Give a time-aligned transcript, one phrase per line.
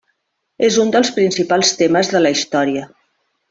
[0.67, 2.91] És un dels principals temes de la història.